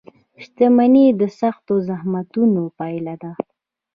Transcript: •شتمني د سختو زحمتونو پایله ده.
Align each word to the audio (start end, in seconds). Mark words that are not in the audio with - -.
•شتمني 0.43 1.05
د 1.19 1.21
سختو 1.39 1.73
زحمتونو 1.87 2.61
پایله 2.77 3.15
ده. 3.23 3.31